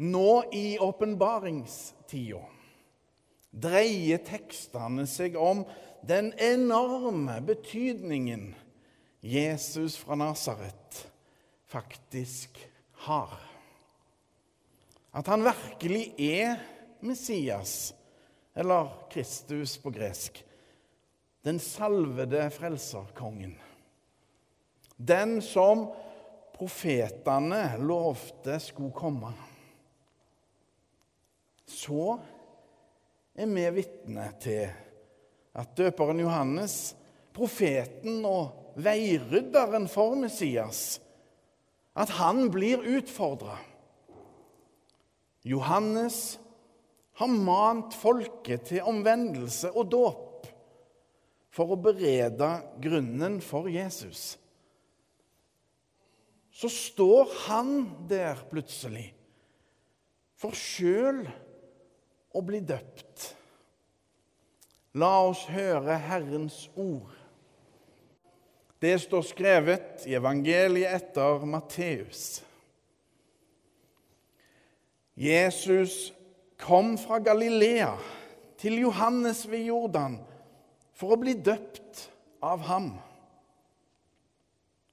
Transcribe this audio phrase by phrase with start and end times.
[0.00, 2.40] Nå i åpenbaringstida
[3.50, 5.64] dreier tekstene seg om
[6.06, 8.54] den enorme betydningen
[9.20, 11.02] Jesus fra Nasaret
[11.68, 12.56] faktisk
[13.04, 13.34] har.
[15.12, 16.62] At han virkelig er
[17.04, 17.92] Messias,
[18.54, 20.40] eller Kristus på gresk.
[21.44, 23.56] Den salvede frelserkongen.
[24.96, 25.88] Den som
[26.56, 29.32] profetene lovte skulle komme.
[31.70, 32.18] Så
[33.38, 34.66] er vi vitne til
[35.60, 36.94] at døperen Johannes,
[37.34, 41.00] profeten og veirydderen for Messias,
[41.94, 43.56] at han blir utfordra.
[45.46, 46.38] Johannes
[47.20, 50.48] har mant folket til omvendelse og dåp
[51.50, 52.50] for å berede
[52.82, 54.36] grunnen for Jesus.
[56.50, 57.72] Så står han
[58.10, 59.10] der plutselig
[60.40, 61.24] for sjøl
[62.34, 63.30] å bli døpt.
[64.98, 67.14] La oss høre Herrens ord.
[68.80, 72.40] Det står skrevet i evangeliet etter Matteus.
[75.20, 76.14] Jesus
[76.60, 77.92] kom fra Galilea
[78.60, 80.16] til Johannes ved Jordan
[80.96, 82.06] for å bli døpt
[82.44, 82.90] av ham.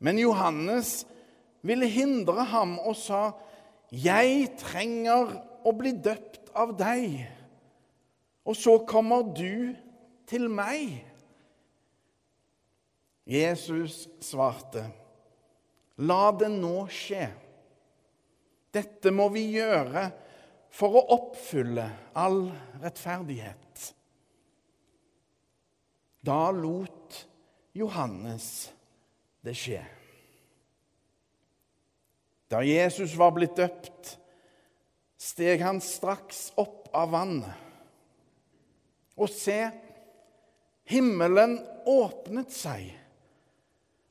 [0.00, 1.06] Men Johannes
[1.64, 3.32] ville hindre ham og sa,
[3.92, 7.26] 'Jeg trenger å bli døpt av deg.'
[8.48, 9.76] Og så kommer du
[10.26, 11.04] til meg.
[13.28, 14.86] Jesus svarte,
[16.00, 17.26] La det nå skje.
[18.72, 20.06] Dette må vi gjøre
[20.72, 21.84] for å oppfylle
[22.16, 22.46] all
[22.80, 23.90] rettferdighet.
[26.24, 27.18] Da lot
[27.76, 28.70] Johannes
[29.44, 29.82] det skje.
[32.50, 34.16] Da Jesus var blitt døpt,
[35.20, 37.66] steg han straks opp av vannet.
[39.20, 39.58] Og se,
[40.88, 42.88] himmelen åpnet seg,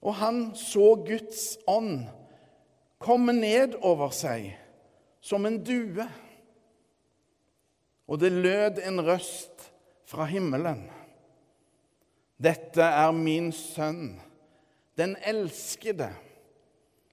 [0.05, 2.05] og han så Guds ånd
[3.01, 4.51] komme ned over seg
[5.21, 6.05] som en due.
[8.09, 9.67] Og det lød en røst
[10.09, 10.85] fra himmelen.
[12.39, 14.13] Dette er min sønn,
[14.97, 16.13] den elskede.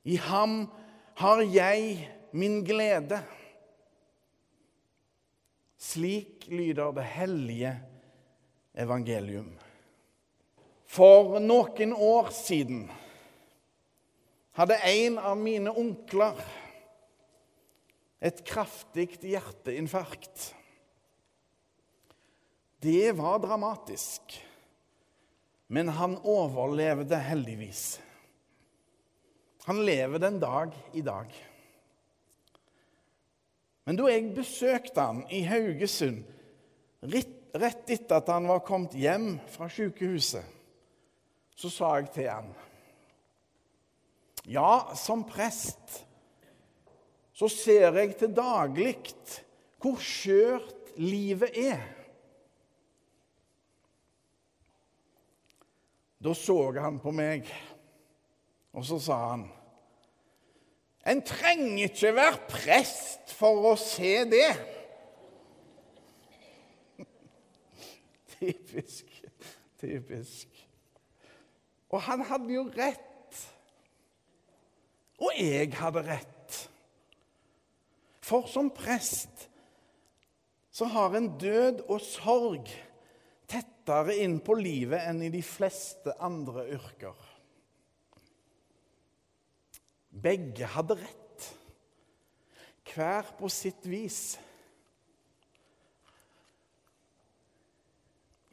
[0.06, 0.68] I ham
[1.18, 3.18] har jeg min glede.
[5.76, 7.72] Slik lyder det hellige
[8.76, 9.50] evangelium.
[10.86, 12.86] For noen år siden
[14.56, 16.38] hadde en av mine onkler
[18.24, 20.52] et kraftig hjerteinfarkt.
[22.80, 24.38] Det var dramatisk,
[25.68, 27.98] men han overlevde heldigvis.
[29.66, 31.32] Han lever den dag i dag.
[33.86, 36.24] Men da jeg besøkte han i Haugesund
[37.06, 40.42] rett etter at han var kommet hjem fra sykehuset,
[41.56, 42.50] så sa jeg til han
[44.46, 46.02] Ja, som prest
[47.36, 48.96] så ser jeg til daglig
[49.82, 51.82] hvor skjørt livet er.
[56.16, 57.44] Da så han på meg,
[58.72, 59.44] og så sa han
[61.06, 64.48] En trenger ikke være prest for å se det.
[68.36, 69.12] Typisk.
[69.80, 70.48] Typisk.
[71.94, 73.42] Og han hadde jo rett.
[75.22, 76.32] Og jeg hadde rett.
[78.26, 79.46] For som prest
[80.76, 82.68] så har en død og sorg
[83.48, 87.16] tettere inn på livet enn i de fleste andre yrker.
[90.22, 91.46] Begge hadde rett,
[92.86, 94.38] hver på sitt vis.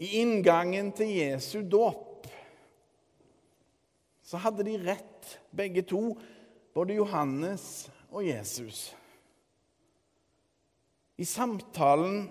[0.04, 2.28] I inngangen til Jesu dåp
[4.24, 6.16] så hadde de rett, begge to,
[6.74, 8.88] både Johannes og Jesus.
[11.22, 12.26] I samtalen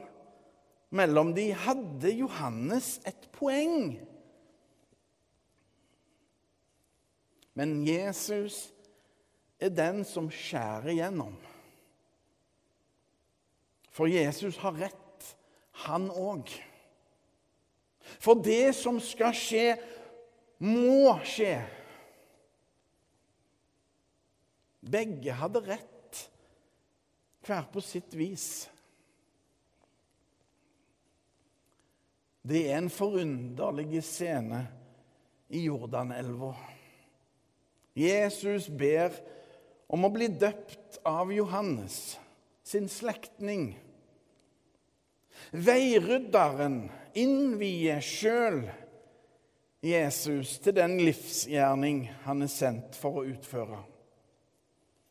[0.90, 3.94] mellom de hadde Johannes et poeng.
[7.54, 8.71] Men Jesus
[9.62, 11.36] er den som skjærer gjennom.
[13.92, 15.28] For Jesus har rett,
[15.84, 16.50] han òg.
[18.22, 19.76] For det som skal skje,
[20.62, 21.56] må skje.
[24.82, 26.22] Begge hadde rett,
[27.46, 28.46] hver på sitt vis.
[32.42, 34.64] Det er en forunderlig scene
[35.52, 36.56] i Jordanelva.
[37.94, 39.14] Jesus ber
[39.92, 42.16] om å bli døpt av Johannes,
[42.64, 43.74] sin slektning.
[45.52, 46.86] Veirydderen
[47.18, 48.62] innvier sjøl
[49.82, 53.82] Jesus til den livsgjerning han er sendt for å utføre.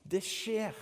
[0.01, 0.77] Det skjer.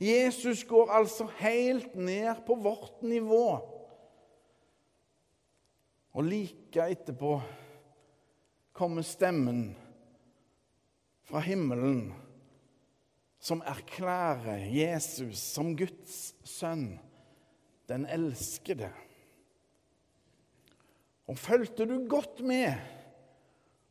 [0.00, 3.44] Jesus går altså helt ned på vårt nivå.
[6.16, 7.34] Og like etterpå
[8.72, 9.74] kommer stemmen
[11.30, 12.08] fra himmelen
[13.40, 16.98] som erklærer Jesus som Guds sønn,
[17.88, 18.90] den elskede.
[21.30, 22.74] Og fulgte du godt med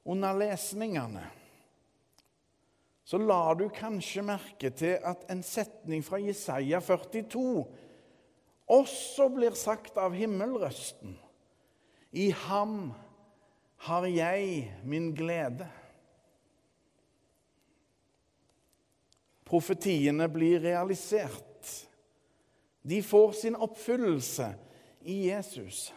[0.04, 1.24] under lesningene,
[3.08, 7.64] så la du kanskje merke til at en setning fra Jesaja 42
[8.70, 11.16] også blir sagt av himmelrøsten.
[12.14, 12.92] I ham
[13.88, 15.66] har jeg min glede.
[19.50, 21.88] Profetiene blir realisert.
[22.82, 24.54] De får sin oppfyllelse
[25.02, 25.90] i Jesus.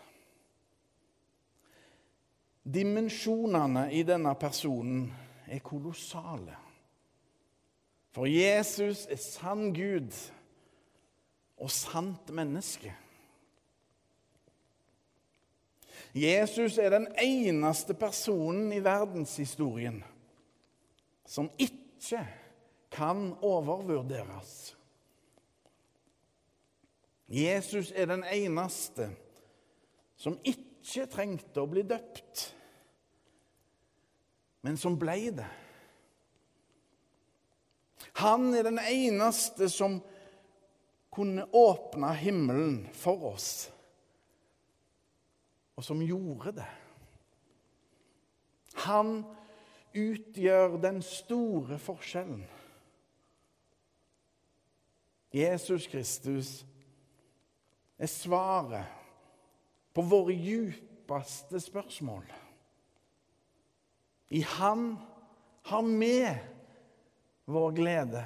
[2.63, 5.05] Dimensjonene i denne personen
[5.51, 6.57] er kolossale.
[8.13, 10.13] For Jesus er sann Gud
[11.61, 12.93] og sant menneske.
[16.13, 20.03] Jesus er den eneste personen i verdenshistorien
[21.25, 22.21] som ikke
[22.93, 24.77] kan overvurderes.
[27.33, 29.09] Jesus er den eneste
[30.21, 32.45] som ikke trengte å bli døpt,
[34.63, 35.49] men som ble det.
[38.21, 39.97] Han er den eneste som
[41.13, 43.49] kunne åpne himmelen for oss,
[45.77, 46.71] og som gjorde det.
[48.85, 49.23] Han
[49.97, 52.45] utgjør den store forskjellen.
[55.33, 56.51] Jesus Kristus
[57.99, 58.85] er svaret
[59.95, 62.25] på våre djupeste spørsmål.
[64.33, 64.97] I Han
[65.63, 66.17] har vi
[67.45, 68.25] vår glede.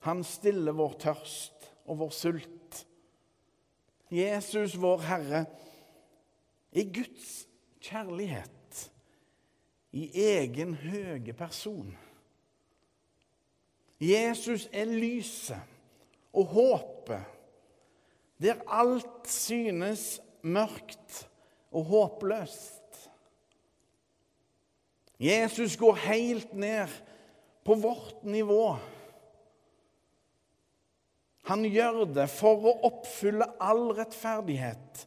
[0.00, 2.84] Han stiller vår tørst og vår sult.
[4.10, 5.44] Jesus, vår Herre,
[6.72, 7.48] er Guds
[7.82, 8.84] kjærlighet
[9.92, 11.92] i egen høye person.
[13.98, 15.58] Jesus er lyset
[16.32, 17.34] og håpet
[18.38, 21.24] der alt synes mørkt
[21.74, 23.10] og håpløst.
[25.18, 26.88] Jesus går helt ned
[27.64, 28.76] på vårt nivå.
[31.50, 35.04] Han gjør det for å oppfylle all rettferdighet,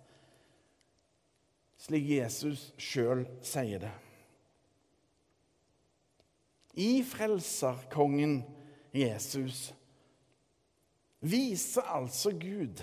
[1.79, 3.93] slik Jesus sjøl sier det.
[6.81, 8.41] I Frelserkongen
[8.91, 9.69] Jesus
[11.21, 12.81] viser altså Gud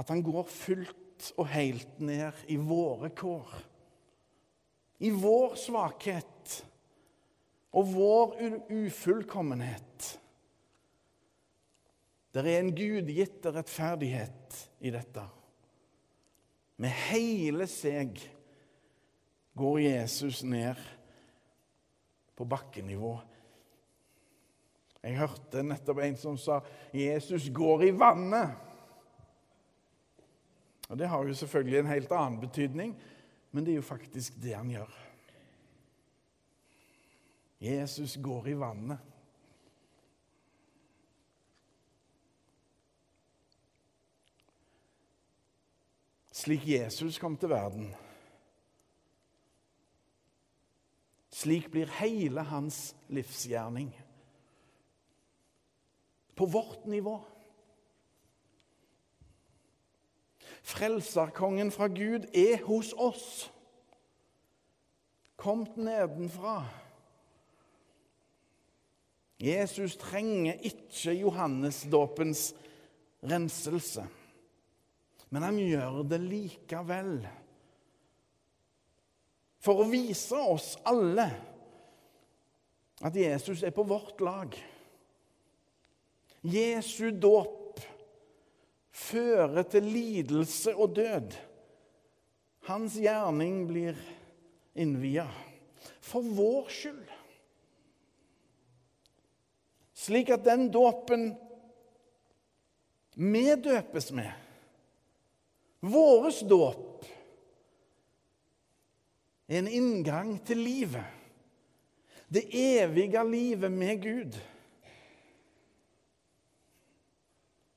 [0.00, 3.50] at han går fullt og helt ned i våre kår.
[5.04, 6.54] I vår svakhet
[7.76, 8.38] og vår
[8.72, 10.08] ufullkommenhet.
[12.30, 15.24] Det er en gudgitt rettferdighet i dette.
[16.80, 18.20] Med hele seg
[19.58, 20.78] går Jesus ned
[22.38, 23.18] på bakkenivå
[25.02, 26.60] jeg hørte nettopp en som sa
[26.92, 28.56] 'Jesus går i vannet'.
[30.88, 32.96] Og Det har jo selvfølgelig en helt annen betydning,
[33.52, 34.90] men det er jo faktisk det han gjør.
[37.60, 38.98] Jesus går i vannet.
[46.32, 47.94] Slik Jesus kom til verden,
[51.30, 53.92] slik blir hele hans livsgjerning
[56.34, 57.20] på vårt nivå.
[60.62, 63.50] Frelserkongen fra Gud er hos oss,
[65.40, 66.62] kommet nedenfra.
[69.40, 72.50] Jesus trenger ikke Johannesdåpens
[73.24, 74.04] renselse,
[75.32, 77.14] men han gjør det likevel.
[79.60, 81.26] For å vise oss alle
[83.00, 84.52] at Jesus er på vårt lag.
[86.40, 87.80] Jesu dåp
[88.90, 91.36] fører til lidelse og død.
[92.68, 93.98] Hans gjerning blir
[94.78, 95.26] innvia
[96.00, 97.06] for vår skyld.
[100.00, 101.30] Slik at den dåpen
[103.20, 104.30] vi døpes med,
[105.84, 107.04] våres dåp,
[109.50, 111.04] er en inngang til livet.
[112.30, 114.38] Det evige livet med Gud.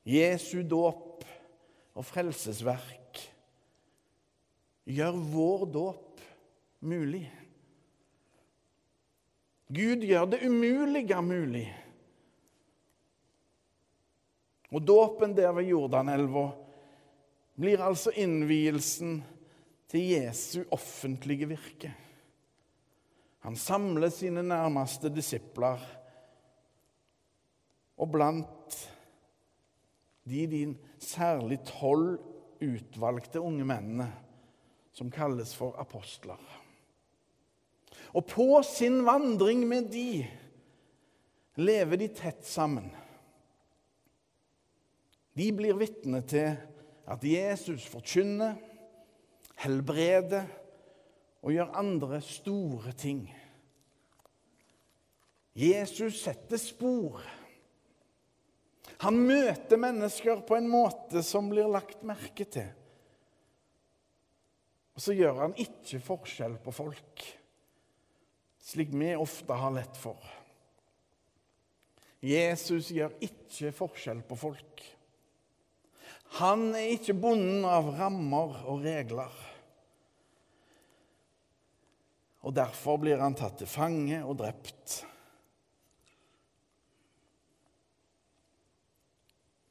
[0.03, 1.23] Jesu dåp
[1.93, 3.21] og frelsesverk
[4.89, 6.23] gjør vår dåp
[6.83, 7.23] mulig.
[9.73, 11.67] Gud gjør det umulige mulig.
[14.73, 16.47] Og dåpen der ved Jordanelva
[17.55, 19.21] blir altså innvielsen
[19.89, 21.93] til Jesu offentlige virke.
[23.45, 25.81] Han samler sine nærmeste disipler,
[27.99, 28.62] og blant
[30.23, 32.19] de, din særlig tolv
[32.63, 34.07] utvalgte unge mennene
[34.93, 36.39] som kalles for apostler.
[38.13, 40.23] Og på sin vandring med de
[41.57, 42.91] lever de tett sammen.
[45.33, 46.53] De blir vitne til
[47.09, 48.55] at Jesus forkynner,
[49.63, 50.45] helbreder
[51.43, 53.25] og gjør andre store ting.
[55.53, 57.21] Jesus setter spor.
[59.03, 62.69] Han møter mennesker på en måte som blir lagt merke til.
[64.93, 67.23] Og så gjør han ikke forskjell på folk,
[68.63, 70.19] slik vi ofte har lett for.
[72.23, 74.83] Jesus gjør ikke forskjell på folk.
[76.39, 79.33] Han er ikke bonden av rammer og regler.
[82.43, 85.01] Og derfor blir han tatt til fange og drept.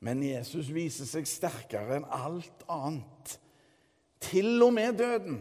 [0.03, 3.37] Men Jesus viser seg sterkere enn alt annet
[4.23, 5.39] til og med døden.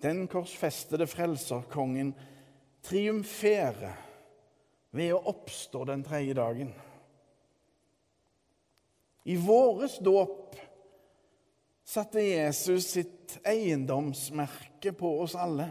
[0.00, 2.14] Den korsfestede frelserkongen
[2.86, 3.96] triumferer
[4.96, 6.72] ved å oppstå den tredje dagen.
[9.28, 10.56] I våres dåp
[11.84, 15.68] satte Jesus sitt eiendomsmerke på oss alle.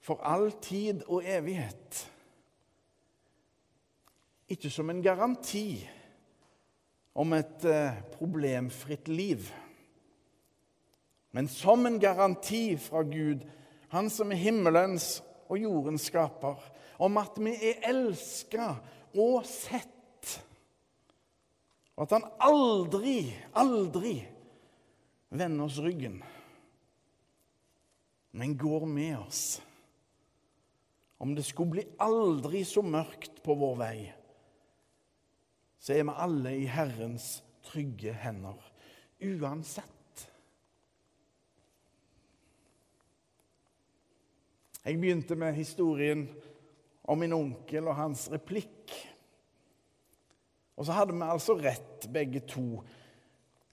[0.00, 2.06] For all tid og evighet.
[4.48, 5.80] Ikke som en garanti
[7.16, 9.48] om et eh, problemfritt liv.
[11.34, 13.44] Men som en garanti fra Gud,
[13.88, 16.58] Han som er himmelens og jordens skaper,
[16.98, 18.72] om at vi er elska
[19.14, 20.32] og sett,
[21.94, 24.16] og at Han aldri, aldri
[25.30, 26.18] vender oss ryggen,
[28.36, 29.44] men går med oss.
[31.18, 33.96] Om det skulle bli aldri så mørkt på vår vei,
[35.86, 38.58] så er vi alle i Herrens trygge hender,
[39.22, 40.22] uansett.
[44.82, 46.24] Jeg begynte med historien
[47.06, 48.96] om min onkel og hans replikk.
[50.74, 52.82] Og så hadde vi altså rett, begge to.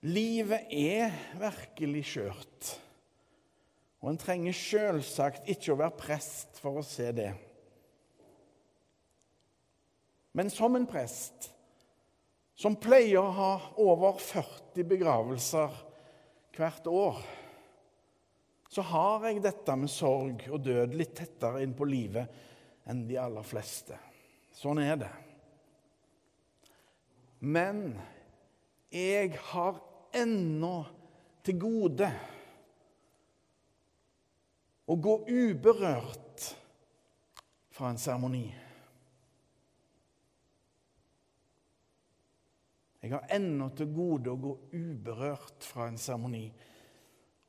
[0.05, 2.69] Livet er virkelig skjørt.
[4.03, 7.31] Og en trenger selvsagt ikke å være prest for å se det.
[10.37, 11.52] Men som en prest
[12.55, 15.79] som pleier å ha over 40 begravelser
[16.53, 17.19] hvert år,
[18.73, 23.19] så har jeg dette med sorg og død litt tettere inn på livet enn de
[23.21, 23.97] aller fleste.
[24.53, 25.11] Sånn er det.
[27.43, 27.93] Men
[28.93, 29.77] jeg har
[30.15, 30.75] ennå
[31.43, 32.09] til gode
[34.87, 36.45] å gå uberørt
[37.73, 38.45] fra en seremoni.
[43.03, 46.45] Jeg har ennå til gode å gå uberørt fra en seremoni.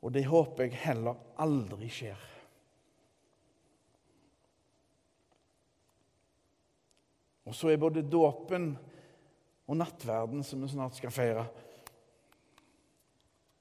[0.03, 2.25] Og det håper jeg heller aldri skjer.
[7.47, 8.73] Og så er både dåpen
[9.69, 11.47] og nattverden, som vi snart skal feire,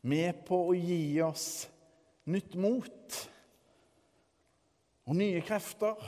[0.09, 1.47] med på å gi oss
[2.27, 3.19] nytt mot
[5.03, 5.99] og nye krefter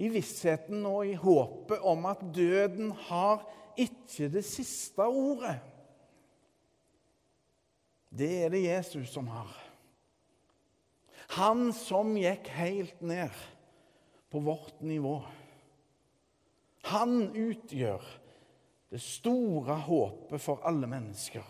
[0.00, 3.44] i vissheten og i håpet om at døden har
[3.78, 5.58] ikke det siste ordet.
[8.10, 9.52] Det er det Jesus som har.
[11.36, 13.36] Han som gikk helt ned
[14.32, 15.20] på vårt nivå.
[16.90, 18.02] Han utgjør
[18.90, 21.44] det store håpet for alle mennesker.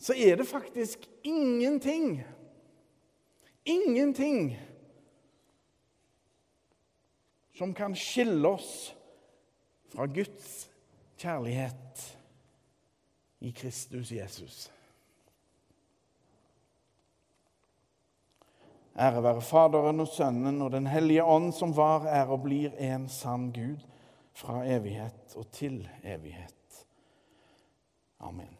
[0.00, 2.22] Så er det faktisk ingenting,
[3.68, 4.54] ingenting
[7.60, 8.94] som kan skille oss
[9.92, 10.70] fra Guds
[11.20, 12.04] kjærlighet
[13.44, 14.70] i Kristus Jesus.
[18.96, 23.04] Ære være Faderen og Sønnen og Den hellige ånd, som var, er og blir en
[23.12, 23.84] sann Gud
[24.32, 26.86] fra evighet og til evighet.
[28.24, 28.59] Amen.